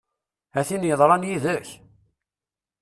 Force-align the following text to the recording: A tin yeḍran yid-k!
A 0.59 0.61
tin 0.67 0.87
yeḍran 0.87 1.27
yid-k! 1.27 1.69